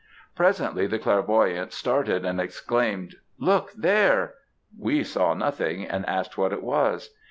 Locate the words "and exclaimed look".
2.25-3.71